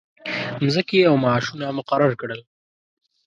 مځکې 0.63 0.99
او 1.09 1.15
معاشونه 1.23 1.65
مقرر 1.77 2.11
کړل. 2.21 2.41